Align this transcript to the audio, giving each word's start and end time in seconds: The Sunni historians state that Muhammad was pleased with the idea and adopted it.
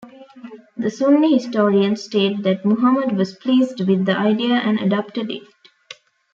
The 0.77 0.89
Sunni 0.89 1.35
historians 1.35 2.01
state 2.05 2.41
that 2.41 2.65
Muhammad 2.65 3.15
was 3.15 3.35
pleased 3.35 3.81
with 3.87 4.05
the 4.07 4.17
idea 4.17 4.55
and 4.55 4.79
adopted 4.79 5.29
it. 5.29 5.43